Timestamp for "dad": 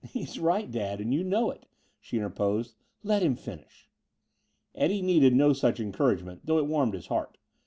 0.71-0.99